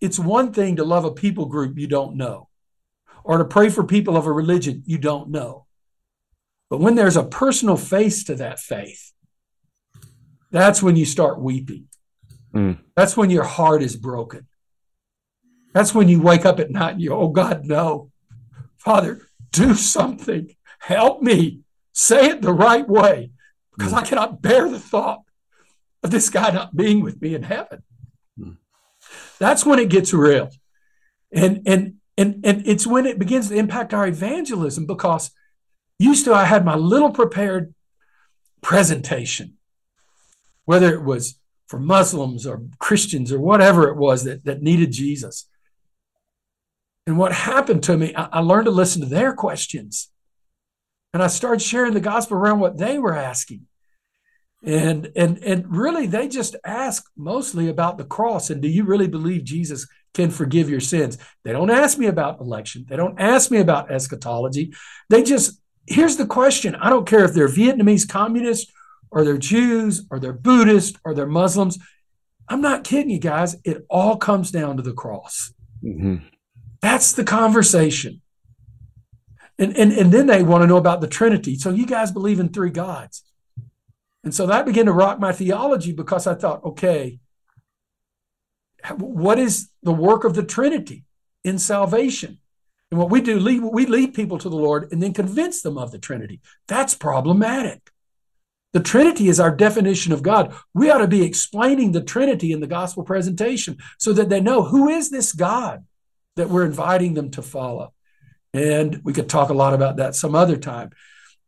[0.00, 2.48] It's one thing to love a people group you don't know
[3.24, 5.66] or to pray for people of a religion you don't know.
[6.68, 9.12] But when there's a personal face to that faith,
[10.50, 11.88] that's when you start weeping.
[12.54, 12.78] Mm.
[12.96, 14.46] That's when your heart is broken.
[15.72, 18.10] That's when you wake up at night and you, oh God, no.
[18.78, 20.54] Father, do something.
[20.78, 21.60] Help me.
[21.92, 23.32] Say it the right way
[23.76, 25.22] because I cannot bear the thought
[26.02, 27.82] of this guy not being with me in heaven.
[29.40, 30.50] That's when it gets real.
[31.32, 35.32] And and and and it's when it begins to impact our evangelism because
[35.98, 37.74] used to I had my little prepared
[38.60, 39.56] presentation,
[40.66, 45.48] whether it was for Muslims or Christians or whatever it was that, that needed Jesus.
[47.06, 50.10] And what happened to me, I, I learned to listen to their questions.
[51.12, 53.66] And I started sharing the gospel around what they were asking.
[54.62, 59.08] And and and really they just ask mostly about the cross and do you really
[59.08, 61.16] believe Jesus can forgive your sins?
[61.44, 62.84] They don't ask me about election.
[62.88, 64.74] They don't ask me about eschatology.
[65.08, 66.74] They just here's the question.
[66.74, 68.70] I don't care if they're Vietnamese communists
[69.10, 71.78] or they're Jews or they're Buddhist or they're Muslims.
[72.48, 73.56] I'm not kidding you guys.
[73.64, 75.52] It all comes down to the cross.
[75.82, 76.16] Mm-hmm.
[76.80, 78.22] That's the conversation.
[79.58, 81.56] And, and, and then they want to know about the Trinity.
[81.56, 83.22] So you guys believe in three gods.
[84.22, 87.18] And so that began to rock my theology because I thought, okay,
[88.96, 91.04] what is the work of the Trinity
[91.44, 92.38] in salvation?
[92.90, 95.92] And what we do, we lead people to the Lord and then convince them of
[95.92, 96.40] the Trinity.
[96.66, 97.90] That's problematic.
[98.72, 100.54] The Trinity is our definition of God.
[100.74, 104.62] We ought to be explaining the Trinity in the gospel presentation so that they know
[104.62, 105.84] who is this God
[106.36, 107.92] that we're inviting them to follow.
[108.52, 110.90] And we could talk a lot about that some other time.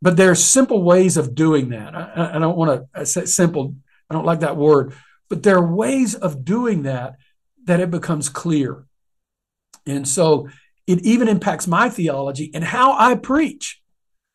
[0.03, 1.95] But there are simple ways of doing that.
[1.95, 3.77] I, I don't want to say simple,
[4.11, 4.95] I don't like that word,
[5.31, 7.17] but there are ways of doing that
[7.65, 8.85] that it becomes clear.
[9.87, 10.49] And so
[10.87, 13.81] it even impacts my theology and how I preach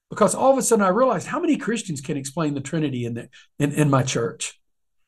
[0.09, 3.13] because all of a sudden I realized how many Christians can explain the Trinity in
[3.13, 4.59] the in, in my church.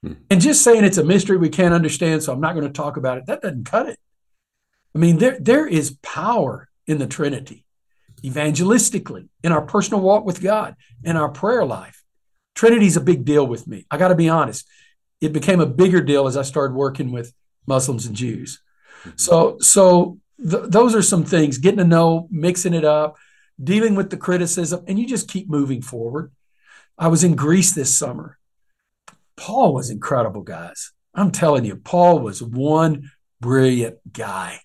[0.03, 0.13] Hmm.
[0.29, 2.97] And just saying it's a mystery we can't understand, so I'm not going to talk
[2.97, 3.97] about it, that doesn't cut it.
[4.93, 7.65] I mean, there, there is power in the Trinity,
[8.21, 12.03] evangelistically, in our personal walk with God, in our prayer life.
[12.55, 13.85] Trinity's a big deal with me.
[13.89, 14.67] I got to be honest.
[15.21, 17.33] It became a bigger deal as I started working with
[17.67, 18.61] Muslims and Jews.
[19.15, 23.17] So, so th- those are some things, getting to know, mixing it up
[23.61, 26.31] dealing with the criticism, and you just keep moving forward.
[26.97, 28.37] I was in Greece this summer.
[29.35, 30.91] Paul was incredible, guys.
[31.13, 34.59] I'm telling you, Paul was one brilliant guy.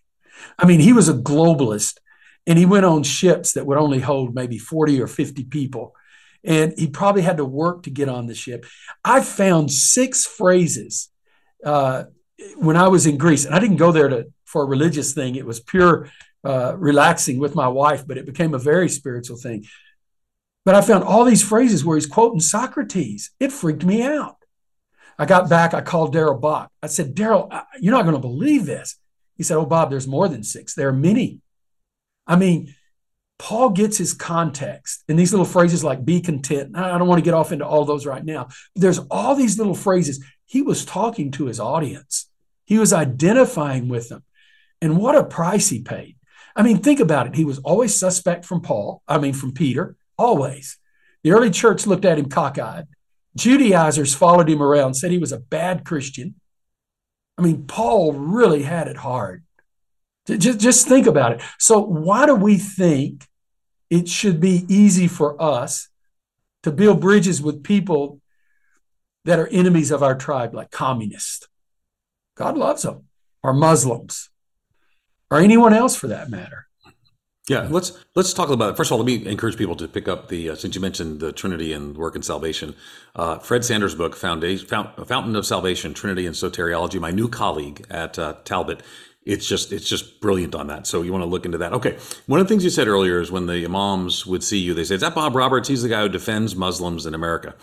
[0.58, 1.98] I mean, he was a globalist
[2.46, 5.94] and he went on ships that would only hold maybe 40 or 50 people.
[6.42, 8.66] And he probably had to work to get on the ship.
[9.04, 11.10] I found six phrases
[11.64, 12.04] uh,
[12.56, 15.34] when I was in Greece, and I didn't go there to for a religious thing.
[15.34, 16.10] It was pure
[16.44, 19.64] uh, relaxing with my wife, but it became a very spiritual thing.
[20.64, 23.30] But I found all these phrases where he's quoting Socrates.
[23.40, 24.36] It freaked me out.
[25.18, 26.70] I got back, I called Darrell Bock.
[26.82, 28.96] I said, Darrell, you're not going to believe this.
[29.36, 30.74] He said, Oh, Bob, there's more than six.
[30.74, 31.40] There are many.
[32.26, 32.74] I mean,
[33.38, 36.76] Paul gets his context and these little phrases like be content.
[36.76, 38.48] I don't want to get off into all those right now.
[38.74, 40.24] There's all these little phrases.
[40.46, 42.30] He was talking to his audience,
[42.64, 44.22] he was identifying with them.
[44.80, 46.16] And what a price he paid.
[46.56, 47.34] I mean, think about it.
[47.34, 50.78] He was always suspect from Paul, I mean, from Peter, always.
[51.22, 52.86] The early church looked at him cockeyed.
[53.36, 56.34] Judaizers followed him around, said he was a bad Christian.
[57.36, 59.42] I mean, Paul really had it hard.
[60.26, 61.42] Just, just think about it.
[61.58, 63.26] So, why do we think
[63.90, 65.88] it should be easy for us
[66.62, 68.20] to build bridges with people
[69.24, 71.46] that are enemies of our tribe, like communists?
[72.36, 73.04] God loves them,
[73.42, 74.30] or Muslims,
[75.30, 76.66] or anyone else for that matter.
[77.46, 78.76] Yeah, let's let's talk about it.
[78.78, 81.20] First of all, let me encourage people to pick up the uh, since you mentioned
[81.20, 82.74] the Trinity and work and salvation.
[83.14, 86.98] Uh, Fred Sanders' book, Foundation, Fountain of Salvation: Trinity and Soteriology.
[86.98, 88.82] My new colleague at uh, Talbot,
[89.26, 90.86] it's just it's just brilliant on that.
[90.86, 91.72] So you want to look into that.
[91.72, 94.74] Okay, one of the things you said earlier is when the imams would see you,
[94.74, 95.68] they say, "Is that Bob Roberts?
[95.68, 97.54] He's the guy who defends Muslims in America."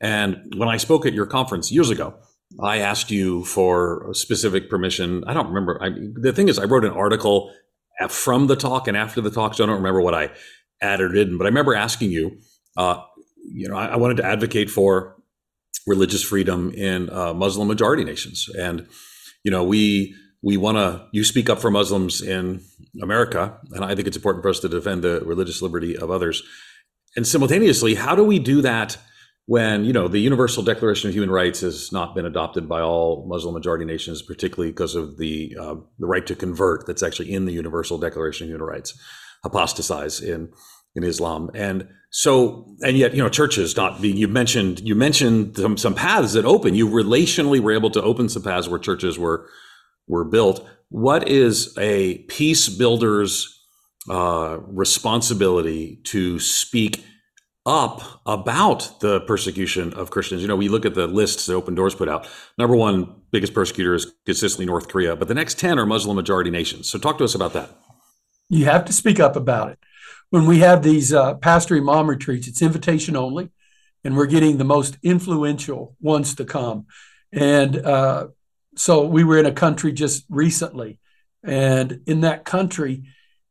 [0.00, 2.14] And when I spoke at your conference years ago,
[2.62, 5.24] I asked you for specific permission.
[5.26, 5.78] I don't remember.
[5.82, 7.52] I, the thing is, I wrote an article
[8.08, 10.30] from the talk and after the talk, so I don't remember what I
[10.80, 11.36] added in.
[11.38, 12.38] But I remember asking you.
[12.76, 13.02] Uh,
[13.48, 15.16] you know, I, I, wanted to advocate for
[15.86, 18.86] religious freedom in uh, Muslim majority nations, and
[19.44, 20.14] you know, we
[20.46, 22.62] we want to you speak up for Muslims in
[23.02, 26.40] America, and I think it's important for us to defend the religious liberty of others.
[27.16, 28.96] And simultaneously, how do we do that
[29.46, 33.26] when you know the Universal Declaration of Human Rights has not been adopted by all
[33.28, 37.46] Muslim majority nations, particularly because of the uh, the right to convert that's actually in
[37.46, 38.96] the Universal Declaration of Human Rights,
[39.42, 40.52] apostatize in
[40.94, 45.56] in Islam, and so and yet you know churches not being you mentioned you mentioned
[45.56, 49.18] some, some paths that open you relationally were able to open some paths where churches
[49.18, 49.48] were
[50.06, 50.66] were built.
[50.88, 53.64] What is a peace builder's
[54.08, 57.04] uh, responsibility to speak
[57.64, 60.42] up about the persecution of Christians?
[60.42, 62.28] You know, we look at the lists that Open Doors put out.
[62.56, 66.50] Number one biggest persecutor is consistently North Korea, but the next 10 are Muslim majority
[66.50, 66.88] nations.
[66.88, 67.70] So talk to us about that.
[68.48, 69.78] You have to speak up about it.
[70.30, 73.50] When we have these uh, pastor imam retreats, it's invitation only,
[74.04, 76.86] and we're getting the most influential ones to come.
[77.32, 78.28] And uh,
[78.76, 80.98] so we were in a country just recently,
[81.42, 83.04] and in that country,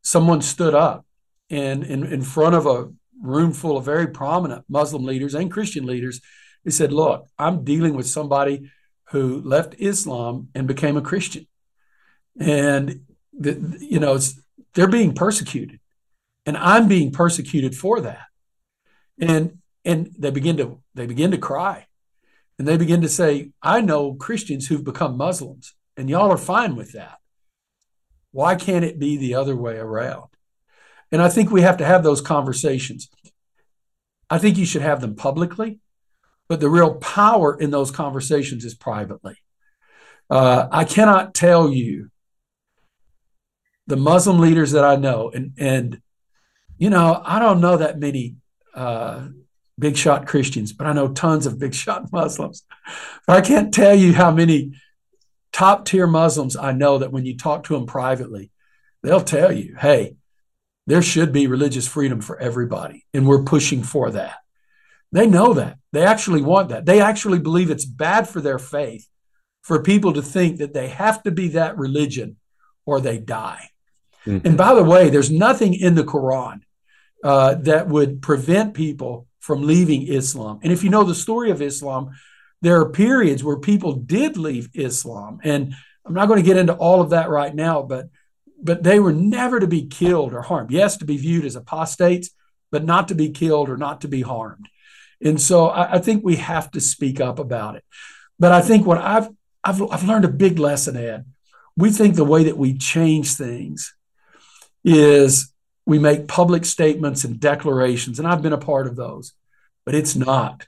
[0.04, 1.06] someone stood up
[1.50, 2.90] and in, in front of a
[3.22, 6.22] room full of very prominent Muslim leaders and Christian leaders,
[6.64, 8.72] he said, Look, I'm dealing with somebody
[9.10, 11.48] who left Islam and became a Christian.
[12.40, 13.06] And,
[13.38, 14.20] the, you know,
[14.74, 15.80] they're being persecuted.
[16.46, 18.26] And I'm being persecuted for that.
[19.20, 21.86] And and they begin to they begin to cry.
[22.58, 26.76] And they begin to say, I know Christians who've become Muslims, and y'all are fine
[26.76, 27.18] with that.
[28.32, 30.30] Why can't it be the other way around?
[31.12, 33.10] And I think we have to have those conversations.
[34.30, 35.80] I think you should have them publicly,
[36.48, 39.38] but the real power in those conversations is privately.
[40.30, 42.10] Uh, I cannot tell you
[43.88, 46.02] the Muslim leaders that I know, and and
[46.78, 48.36] you know I don't know that many
[48.74, 49.28] uh,
[49.78, 52.64] big shot Christians, but I know tons of big shot Muslims.
[53.28, 54.74] But I can't tell you how many
[55.52, 58.52] top tier Muslims I know that when you talk to them privately,
[59.04, 60.16] they'll tell you, hey,
[60.88, 64.38] there should be religious freedom for everybody, and we're pushing for that.
[65.12, 65.78] They know that.
[65.94, 66.86] They actually want that.
[66.86, 69.08] They actually believe it's bad for their faith
[69.62, 72.38] for people to think that they have to be that religion
[72.86, 73.70] or they die.
[74.26, 74.46] Mm-hmm.
[74.46, 76.62] And by the way, there's nothing in the Quran
[77.24, 80.60] uh, that would prevent people from leaving Islam.
[80.64, 82.10] And if you know the story of Islam,
[82.64, 85.40] there are periods where people did leave Islam.
[85.44, 88.08] And I'm not going to get into all of that right now, but
[88.60, 90.72] but they were never to be killed or harmed.
[90.72, 92.32] Yes, to be viewed as apostates,
[92.72, 94.68] but not to be killed or not to be harmed.
[95.22, 97.84] And so I, I think we have to speak up about it.
[98.40, 99.30] But I think what I've
[99.64, 101.26] I've, I've learned a big lesson, Ed.
[101.78, 103.94] We think the way that we change things
[104.84, 105.54] is
[105.86, 109.34] we make public statements and declarations, and I've been a part of those,
[109.86, 110.66] but it's not.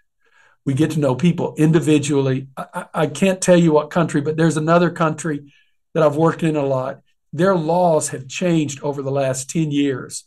[0.65, 2.47] We get to know people individually.
[2.57, 5.51] I, I, can't tell you what country, but there's another country
[5.93, 7.01] that I've worked in a lot.
[7.31, 10.25] Their laws have changed over the last 10 years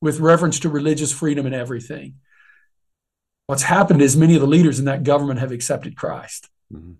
[0.00, 2.16] with reference to religious freedom and everything.
[3.46, 6.48] What's happened is many of the leaders in that government have accepted Christ.
[6.72, 6.92] Mm-hmm.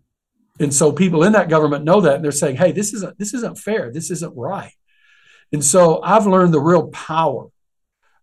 [0.59, 3.35] And so people in that government know that and they're saying, hey, this isn't this
[3.35, 3.93] isn't fair.
[3.93, 4.73] This isn't right.
[5.53, 7.49] And so I've learned the real power.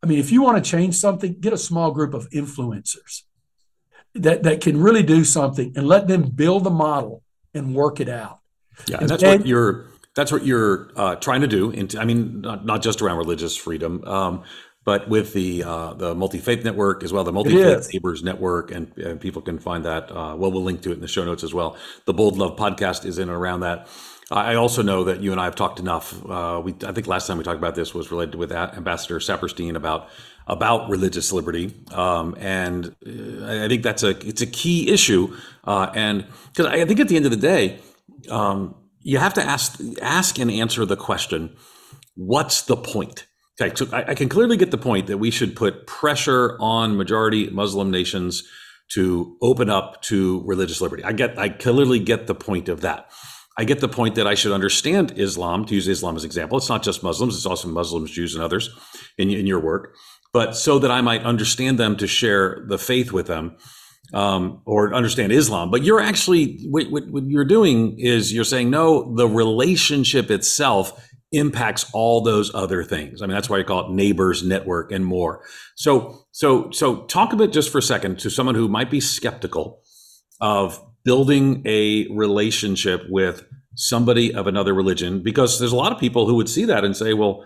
[0.02, 3.24] I mean, if you want to change something, get a small group of influencers
[4.16, 8.10] that, that can really do something and let them build the model and work it
[8.10, 8.40] out.
[8.88, 11.72] Yeah, and, that's what you're that's what you're uh, trying to do.
[11.72, 14.44] In, I mean, not, not just around religious freedom, um,
[14.86, 18.72] but with the uh, the multi faith network as well, the multi faith neighbors network,
[18.72, 20.12] and, and, people can find that.
[20.12, 21.78] Uh, well, we'll link to it in the show notes as well.
[22.06, 23.88] The Bold Love podcast is in and around that.
[24.34, 26.14] I also know that you and I have talked enough.
[26.28, 29.76] Uh, we, I think last time we talked about this was related with Ambassador Saperstein
[29.76, 30.10] about
[30.48, 35.36] about religious liberty, um, and uh, I think that's a it's a key issue.
[35.64, 37.80] Uh, and because I think at the end of the day,
[38.30, 41.56] um, you have to ask ask and answer the question:
[42.16, 43.28] What's the point?
[43.62, 46.98] Okay, so I, I can clearly get the point that we should put pressure on
[46.98, 48.44] majority Muslim nations
[48.94, 51.04] to open up to religious liberty.
[51.04, 53.10] I get, I clearly get the point of that.
[53.58, 56.58] I get the point that I should understand Islam, to use Islam as an example.
[56.58, 58.70] It's not just Muslims, it's also Muslims, Jews, and others
[59.18, 59.96] in, in your work.
[60.32, 63.56] But so that I might understand them to share the faith with them,
[64.14, 65.70] um, or understand Islam.
[65.70, 71.08] But you're actually what, what, what you're doing is you're saying no, the relationship itself
[71.32, 73.22] impacts all those other things.
[73.22, 75.44] I mean, that's why you call it neighbors network and more.
[75.76, 79.00] So, so, so talk a bit just for a second to someone who might be
[79.00, 79.82] skeptical
[80.40, 86.28] of building a relationship with somebody of another religion, because there's a lot of people
[86.28, 87.46] who would see that and say, well,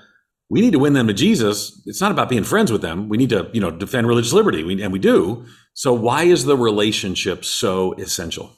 [0.50, 1.82] we need to win them to Jesus.
[1.86, 3.10] It's not about being friends with them.
[3.10, 5.46] We need to, you know, defend religious liberty, we, and we do.
[5.74, 8.56] So, why is the relationship so essential?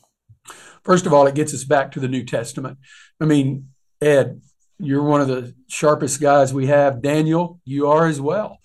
[0.83, 2.77] First of all, it gets us back to the New Testament.
[3.19, 3.69] I mean,
[4.01, 4.41] Ed,
[4.79, 7.01] you're one of the sharpest guys we have.
[7.01, 8.59] Daniel, you are as well.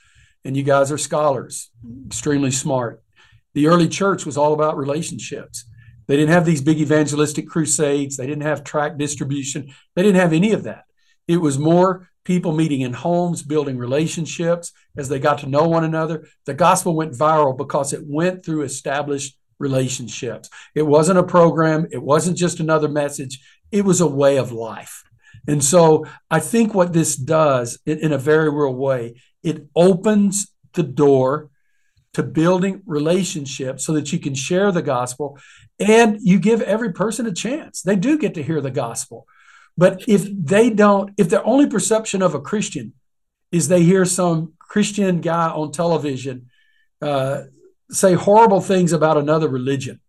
[0.44, 1.70] And you guys are scholars,
[2.06, 3.02] extremely smart.
[3.54, 5.64] The early church was all about relationships.
[6.06, 10.32] They didn't have these big evangelistic crusades, they didn't have tract distribution, they didn't have
[10.32, 10.84] any of that.
[11.26, 15.84] It was more people meeting in homes, building relationships as they got to know one
[15.84, 16.26] another.
[16.46, 20.50] The gospel went viral because it went through established relationships.
[20.74, 23.40] It wasn't a program, it wasn't just another message,
[23.70, 25.04] it was a way of life.
[25.46, 30.50] And so I think what this does in, in a very real way, it opens
[30.72, 31.50] the door
[32.14, 35.38] to building relationships so that you can share the gospel
[35.78, 37.82] and you give every person a chance.
[37.82, 39.26] They do get to hear the gospel.
[39.76, 42.92] But if they don't, if their only perception of a Christian
[43.50, 46.50] is they hear some Christian guy on television
[47.02, 47.44] uh,
[47.90, 50.00] say horrible things about another religion,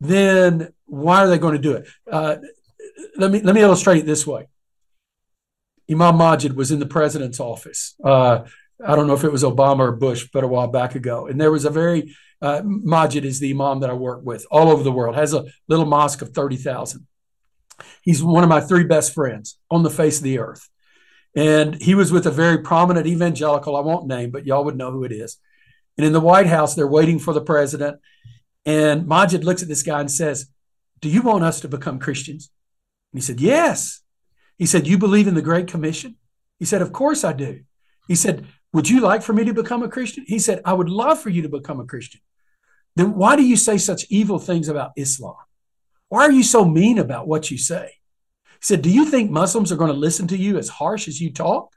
[0.00, 1.88] then why are they going to do it?
[2.10, 2.36] Uh,
[3.16, 4.48] let me let me illustrate it this way.
[5.90, 7.94] Imam Majid was in the president's office.
[8.02, 8.44] Uh,
[8.84, 11.40] I don't know if it was Obama or Bush, but a while back ago, and
[11.40, 14.82] there was a very uh, Majid is the imam that I work with all over
[14.82, 15.16] the world.
[15.16, 17.06] Has a little mosque of thirty thousand.
[18.02, 20.68] He's one of my three best friends on the face of the earth.
[21.36, 24.90] And he was with a very prominent evangelical, I won't name, but y'all would know
[24.90, 25.36] who it is.
[25.96, 27.98] And in the White House, they're waiting for the president.
[28.64, 30.48] And Majid looks at this guy and says,
[31.00, 32.50] Do you want us to become Christians?
[33.12, 34.00] And he said, Yes.
[34.56, 36.16] He said, You believe in the Great Commission?
[36.58, 37.60] He said, Of course I do.
[38.08, 40.24] He said, Would you like for me to become a Christian?
[40.26, 42.20] He said, I would love for you to become a Christian.
[42.96, 45.36] Then why do you say such evil things about Islam?
[46.08, 47.92] Why are you so mean about what you say?
[48.44, 51.20] He said, Do you think Muslims are going to listen to you as harsh as
[51.20, 51.72] you talk?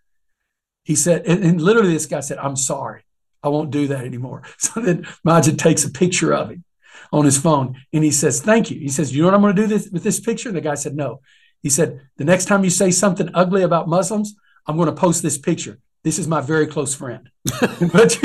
[0.83, 3.03] He said, and, and literally this guy said, I'm sorry.
[3.43, 4.43] I won't do that anymore.
[4.57, 6.63] So then Majid takes a picture of him
[7.11, 8.79] on his phone and he says, Thank you.
[8.79, 10.49] He says, You know what I'm going to do this, with this picture?
[10.49, 11.21] And the guy said, No.
[11.61, 15.21] He said, The next time you say something ugly about Muslims, I'm going to post
[15.21, 15.79] this picture.
[16.03, 17.29] This is my very close friend.
[17.61, 18.17] but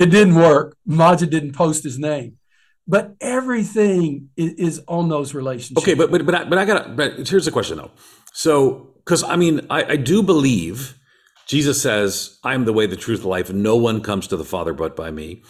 [0.00, 0.76] it didn't work.
[0.86, 2.38] Majid didn't post his name
[2.86, 5.82] but everything is, on those relationships.
[5.82, 6.96] Okay, but but but I, but I got.
[6.96, 7.90] But here's the question though.
[8.32, 10.98] So, because I mean, I, I do believe
[11.46, 14.44] Jesus says, "I am the way, the truth, the life, no one comes to the
[14.44, 15.42] Father but by me."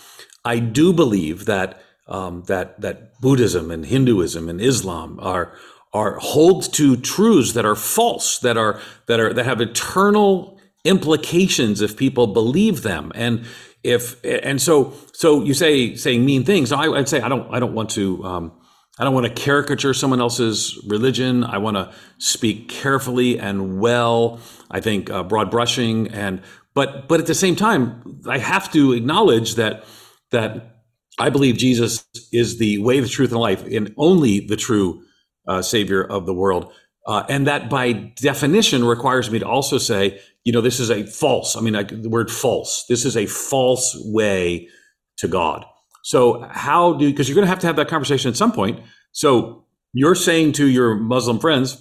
[0.44, 5.56] I do believe that um, that that Buddhism and Hinduism and Islam are
[5.94, 11.80] are hold to truths that are false, that are that are that have eternal implications
[11.80, 13.46] if people believe them, and
[13.84, 16.72] if and so so you say saying mean things.
[16.72, 18.52] I, would say I don't I don't want to um,
[18.98, 21.44] I don't want to caricature someone else's religion.
[21.44, 24.40] I want to speak carefully and well.
[24.70, 26.42] I think uh, broad brushing and
[26.74, 29.84] but but at the same time I have to acknowledge that
[30.32, 30.72] that
[31.20, 35.03] I believe Jesus is the way, the truth, and life, and only the true
[35.46, 36.72] uh, Savior of the world.
[37.06, 41.04] Uh, and that by definition requires me to also say you know, this is a
[41.04, 44.68] false, I mean, I, the word false, this is a false way
[45.16, 45.64] to God.
[46.02, 48.80] So, how do, because you're going to have to have that conversation at some point.
[49.12, 51.74] So, you're saying to your Muslim friends,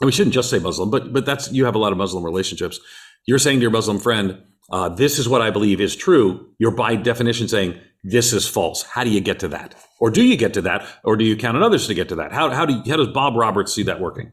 [0.00, 2.24] and we shouldn't just say Muslim, but but that's you have a lot of Muslim
[2.24, 2.80] relationships.
[3.26, 6.70] You're saying to your Muslim friend, uh, "This is what I believe is true." You're
[6.70, 8.82] by definition saying this is false.
[8.82, 11.36] How do you get to that, or do you get to that, or do you
[11.36, 12.32] count on others to get to that?
[12.32, 14.32] How how do how does Bob Roberts see that working?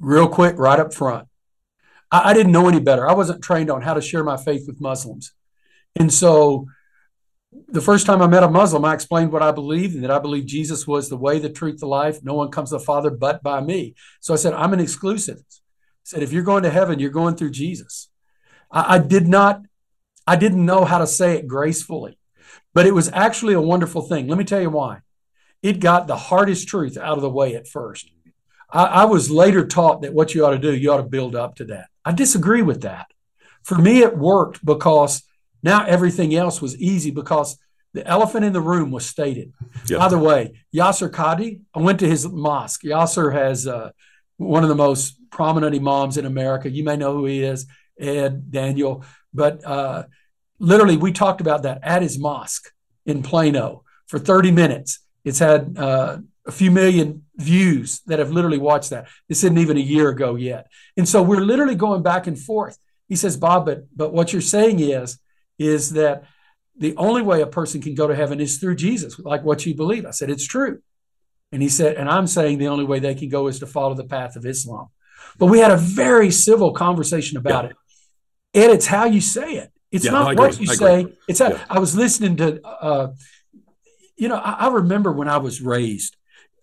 [0.00, 1.28] Real quick, right up front,
[2.10, 3.08] I, I didn't know any better.
[3.08, 5.32] I wasn't trained on how to share my faith with Muslims.
[5.96, 6.66] And so
[7.68, 10.18] the first time I met a Muslim, I explained what I believed and that I
[10.18, 12.22] believe Jesus was the way, the truth, the life.
[12.22, 13.94] No one comes to the Father but by me.
[14.20, 15.38] So I said, I'm an exclusive.
[15.38, 18.08] I said, if you're going to heaven, you're going through Jesus.
[18.72, 19.62] I, I did not,
[20.26, 22.18] I didn't know how to say it gracefully,
[22.74, 24.26] but it was actually a wonderful thing.
[24.26, 25.00] Let me tell you why.
[25.62, 28.10] It got the hardest truth out of the way at first.
[28.70, 31.36] I, I was later taught that what you ought to do, you ought to build
[31.36, 31.88] up to that.
[32.04, 33.06] I disagree with that.
[33.62, 35.22] For me, it worked because
[35.62, 37.58] now everything else was easy because
[37.94, 39.52] the elephant in the room was stated.
[39.88, 39.98] Yep.
[39.98, 42.82] By the way, Yasir Qadhi, I went to his mosque.
[42.82, 43.90] Yasir has uh,
[44.38, 46.70] one of the most prominent imams in America.
[46.70, 47.66] You may know who he is,
[48.02, 49.04] Ed Daniel.
[49.32, 50.04] But uh,
[50.58, 52.70] literally, we talked about that at his mosque.
[53.06, 55.00] in Plano for 30 minutes.
[55.24, 59.08] It's had uh, a few million views that have literally watched that.
[59.28, 60.66] This isn't even a year ago yet.
[60.96, 62.78] And so we're literally going back and forth.
[63.08, 65.18] He says, Bob, but but what you're saying is,
[65.58, 66.24] is that
[66.76, 69.74] the only way a person can go to heaven is through Jesus, like what you
[69.74, 70.06] believe.
[70.06, 70.80] I said, it's true.
[71.52, 73.94] And he said, and I'm saying the only way they can go is to follow
[73.94, 74.88] the path of Islam.
[75.38, 77.70] But we had a very civil conversation about yeah.
[77.70, 77.76] it.
[78.54, 79.72] And it's how you say it.
[79.90, 81.00] It's yeah, not no, what you I say.
[81.00, 81.14] Agree.
[81.28, 81.64] It's how, yeah.
[81.68, 83.12] I was listening to, uh,
[84.16, 86.16] you know, I, I, remember when I was raised,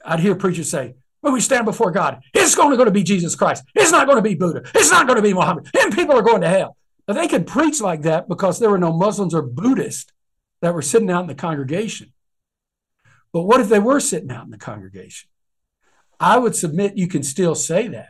[0.04, 3.04] I'd hear preachers say, when we stand before God, it's going to, going to be
[3.04, 3.64] Jesus Christ.
[3.76, 4.64] It's not going to be Buddha.
[4.74, 5.70] It's not going to be Muhammad.
[5.80, 6.76] And people are going to hell.
[7.08, 10.12] Now, they could preach like that because there were no Muslims or Buddhists
[10.62, 12.14] that were sitting out in the congregation.
[13.32, 15.30] But what if they were sitting out in the congregation?
[16.20, 18.10] I would submit you can still say that.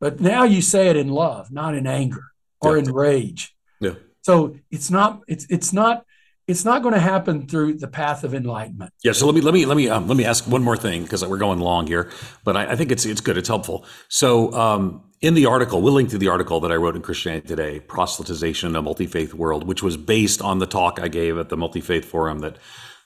[0.00, 2.27] But now you say it in love, not in anger
[2.60, 2.84] or yeah.
[2.84, 3.56] in rage.
[3.80, 3.94] Yeah.
[4.22, 6.04] So it's not it's it's not
[6.48, 8.92] it's not going to happen through the path of enlightenment.
[9.04, 9.12] Yeah.
[9.12, 11.24] So let me let me let me um, let me ask one more thing because
[11.24, 12.10] we're going long here,
[12.42, 13.36] but I, I, think it's it's good.
[13.36, 13.84] It's helpful.
[14.08, 17.46] So um, in the article, we'll link to the article that I wrote in Christianity
[17.46, 21.36] Today, "Proselytization in a Multi Faith World," which was based on the talk I gave
[21.38, 22.56] at the Multi Faith Forum that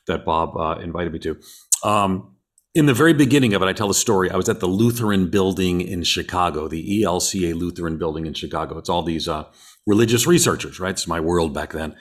[0.07, 1.41] that Bob uh, invited me to.
[1.85, 2.37] Um,
[2.75, 4.31] in the very beginning of it, I tell the story.
[4.31, 8.79] I was at the Lutheran building in Chicago, the ELCA Lutheran building in Chicago.
[8.79, 9.45] It's all these uh,
[9.87, 10.91] religious researchers, right?
[10.91, 11.95] It's my world back then.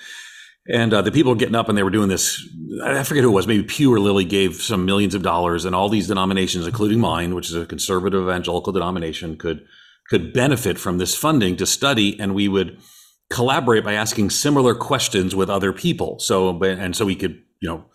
[0.70, 2.48] And uh, the people getting up and they were doing this.
[2.84, 3.48] I forget who it was.
[3.48, 7.34] Maybe Pew or Lilly gave some millions of dollars, and all these denominations, including mine,
[7.36, 9.66] which is a conservative evangelical denomination, could
[10.08, 12.18] could benefit from this funding to study.
[12.20, 12.78] And we would
[13.32, 16.20] collaborate by asking similar questions with other people.
[16.20, 17.86] So and so we could you know,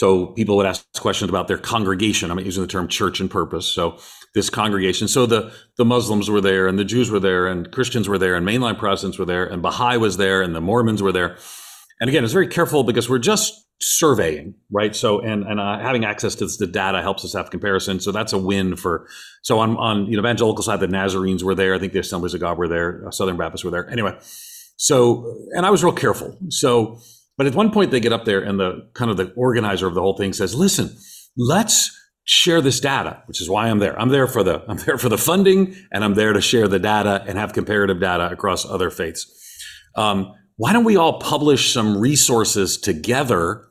[0.00, 2.30] so people would ask questions about their congregation.
[2.30, 3.66] I'm using the term church and purpose.
[3.66, 3.98] So
[4.34, 5.08] this congregation.
[5.08, 8.34] So the the Muslims were there, and the Jews were there, and Christians were there,
[8.34, 11.36] and mainline Protestants were there, and Baha'i was there, and the Mormons were there.
[12.00, 14.96] And again, it's very careful because we're just surveying, right?
[14.96, 18.00] So and and uh, having access to the data helps us have comparison.
[18.00, 19.06] So that's a win for.
[19.42, 21.74] So on on know evangelical side, the Nazarenes were there.
[21.74, 23.06] I think the Assemblies of God were there.
[23.06, 23.86] Uh, Southern Baptists were there.
[23.90, 24.16] Anyway,
[24.78, 26.38] so and I was real careful.
[26.48, 27.00] So
[27.40, 29.94] but at one point, they get up there, and the kind of the organizer of
[29.94, 30.94] the whole thing says, "Listen,
[31.38, 31.90] let's
[32.24, 33.98] share this data," which is why I'm there.
[33.98, 36.78] I'm there for the I'm there for the funding, and I'm there to share the
[36.78, 39.24] data and have comparative data across other faiths.
[39.96, 43.64] Um, why don't we all publish some resources together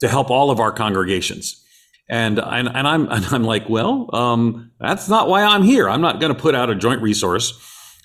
[0.00, 1.64] to help all of our congregations?
[2.10, 5.88] And and, and I'm and I'm like, well, um, that's not why I'm here.
[5.88, 7.58] I'm not going to put out a joint resource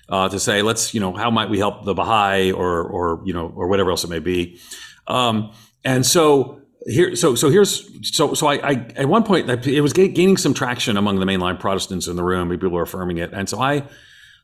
[0.07, 3.33] uh, to say, let's you know, how might we help the Baha'i or or you
[3.33, 4.61] know or whatever else it may be.
[5.07, 5.51] Um,
[5.83, 9.93] and so here, so so here's so so I, I at one point it was
[9.93, 12.49] gaining some traction among the mainline Protestants in the room.
[12.49, 13.83] People were affirming it, and so I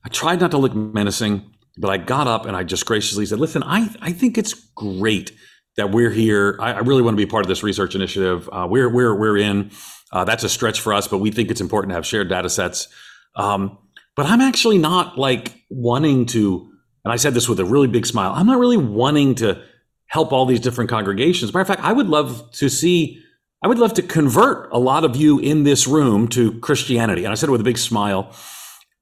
[0.03, 3.39] I tried not to look menacing, but I got up and I just graciously said,
[3.39, 5.31] "Listen, I I think it's great
[5.77, 6.57] that we're here.
[6.61, 8.49] I, I really want to be part of this research initiative.
[8.51, 9.71] Uh, we're we're we're in.
[10.11, 12.49] Uh, that's a stretch for us, but we think it's important to have shared data
[12.49, 12.87] sets.
[13.35, 13.77] Um,
[14.15, 16.71] but I'm actually not like wanting to."
[17.05, 18.33] And I said this with a really big smile.
[18.35, 19.63] I'm not really wanting to
[20.09, 21.53] help all these different congregations.
[21.53, 23.21] Matter of fact, I would love to see,
[23.63, 27.23] I would love to convert a lot of you in this room to Christianity.
[27.23, 28.35] And I said it with a big smile.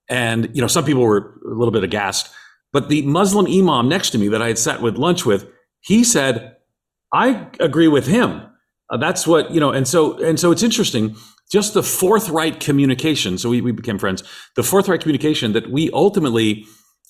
[0.10, 2.30] And, you know, some people were a little bit aghast.
[2.74, 5.48] But the Muslim imam next to me that I had sat with lunch with,
[5.80, 6.58] he said,
[7.14, 8.42] I agree with him.
[8.90, 11.16] Uh, that's what, you know, and so, and so it's interesting
[11.50, 13.38] just the forthright communication.
[13.38, 14.24] So we, we became friends.
[14.56, 16.66] The forthright communication that we ultimately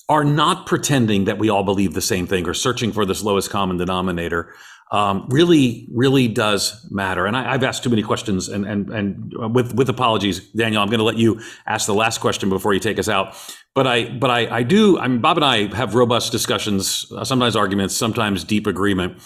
[0.09, 3.49] are not pretending that we all believe the same thing or searching for this lowest
[3.49, 4.53] common denominator
[4.91, 7.25] um, really, really does matter.
[7.25, 10.87] And I, have asked too many questions, and and and with with apologies, Daniel, I'm
[10.89, 13.35] going to let you ask the last question before you take us out.
[13.75, 14.97] But I but I I do.
[14.97, 19.21] I mean, Bob and I have robust discussions, uh, sometimes arguments, sometimes deep agreement,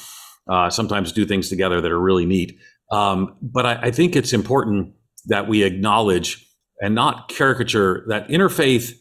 [0.49, 2.57] uh, sometimes do things together that are really neat.
[2.91, 4.95] Um, but I, I think it's important
[5.27, 6.47] that we acknowledge
[6.81, 8.95] and not caricature that interfaith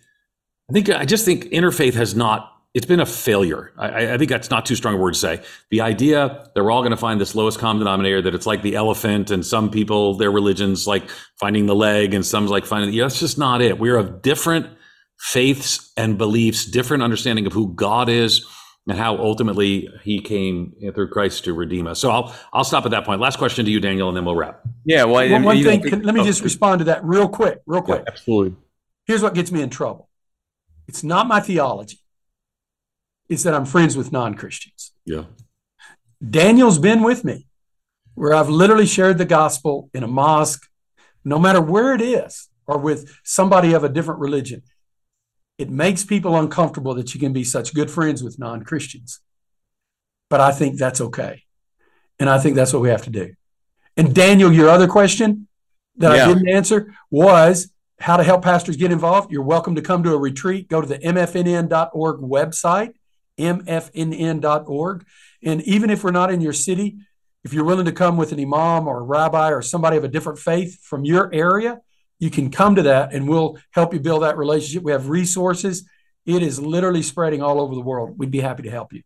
[0.70, 2.46] I think I just think interfaith has not.
[2.72, 3.72] It's been a failure.
[3.76, 5.42] I, I think that's not too strong a word to say.
[5.70, 8.62] The idea that we're all going to find this lowest common denominator, that it's like
[8.62, 11.10] the elephant, and some people their religions like
[11.40, 12.94] finding the leg, and some's like finding.
[12.94, 13.80] Yeah, that's just not it.
[13.80, 14.68] We're of different
[15.18, 18.46] faiths and beliefs, different understanding of who God is
[18.86, 21.98] and how ultimately He came through Christ to redeem us.
[21.98, 23.20] So I'll I'll stop at that point.
[23.20, 24.60] Last question to you, Daniel, and then we'll wrap.
[24.84, 25.02] Yeah.
[25.04, 25.82] Well, one, one thing.
[25.82, 27.58] Can, let me oh, just respond to that real quick.
[27.66, 28.02] Real quick.
[28.06, 28.56] Yeah, absolutely.
[29.06, 30.08] Here's what gets me in trouble
[30.90, 32.00] it's not my theology.
[33.28, 34.92] It's that I'm friends with non Christians.
[35.04, 35.26] Yeah.
[36.20, 37.46] Daniel's been with me
[38.16, 40.68] where I've literally shared the gospel in a mosque,
[41.24, 44.64] no matter where it is, or with somebody of a different religion.
[45.58, 49.20] It makes people uncomfortable that you can be such good friends with non Christians.
[50.28, 51.44] But I think that's okay.
[52.18, 53.34] And I think that's what we have to do.
[53.96, 55.46] And Daniel, your other question
[55.98, 56.24] that yeah.
[56.24, 57.70] I didn't answer was
[58.00, 59.30] how to help pastors get involved.
[59.30, 60.68] You're welcome to come to a retreat.
[60.68, 62.94] Go to the mfnn.org website,
[63.38, 65.06] mfnn.org.
[65.42, 66.96] And even if we're not in your city,
[67.44, 70.08] if you're willing to come with an imam or a rabbi or somebody of a
[70.08, 71.80] different faith from your area,
[72.18, 74.82] you can come to that and we'll help you build that relationship.
[74.82, 75.88] We have resources.
[76.24, 78.18] It is literally spreading all over the world.
[78.18, 79.02] We'd be happy to help you.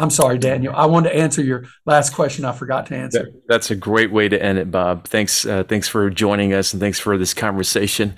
[0.00, 0.74] I'm sorry, Daniel.
[0.74, 2.46] I wanted to answer your last question.
[2.46, 3.24] I forgot to answer.
[3.24, 5.06] That, that's a great way to end it, Bob.
[5.06, 8.14] Thanks, uh, thanks for joining us, and thanks for this conversation.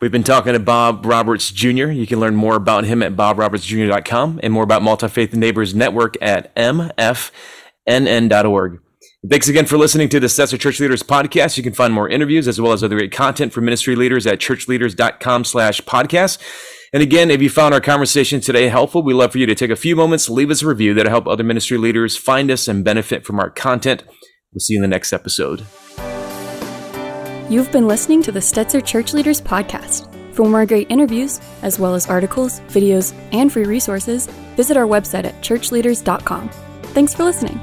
[0.00, 1.90] We've been talking to Bob Roberts Jr.
[1.90, 6.16] You can learn more about him at bobrobertsjr.com and more about Multi Faith Neighbors Network
[6.22, 7.30] at mfnn.org.
[9.26, 11.56] Thanks again for listening to the Stetzer Church Leaders podcast.
[11.56, 14.38] You can find more interviews as well as other great content for ministry leaders at
[14.38, 16.38] churchleaders.com slash podcast.
[16.92, 19.70] And again, if you found our conversation today helpful, we'd love for you to take
[19.70, 22.84] a few moments, leave us a review that'll help other ministry leaders find us and
[22.84, 24.04] benefit from our content.
[24.52, 25.66] We'll see you in the next episode.
[27.50, 30.14] You've been listening to the Stetzer Church Leaders Podcast.
[30.34, 35.24] For more great interviews, as well as articles, videos, and free resources, visit our website
[35.24, 36.50] at churchleaders.com.
[36.94, 37.60] Thanks for listening.